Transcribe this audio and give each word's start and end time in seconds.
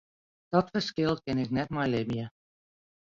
Dat 0.53 0.67
ferskil 0.77 1.13
kin 1.23 1.41
ik 1.43 1.51
net 1.57 1.69
mei 1.75 1.87
libje. 1.91 2.25